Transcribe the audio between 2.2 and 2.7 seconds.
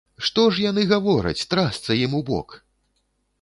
ў бок?